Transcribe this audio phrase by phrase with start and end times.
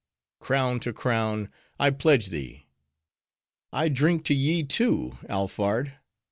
[0.39, 1.47] crown to crown,
[1.79, 2.65] I pledge thee!
[3.71, 5.93] I drink to ye, too, Alphard!